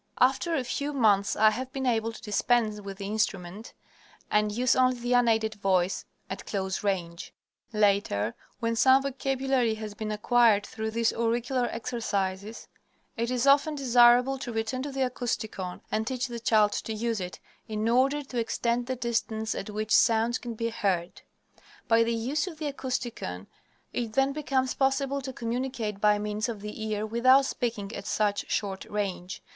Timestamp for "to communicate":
25.21-26.01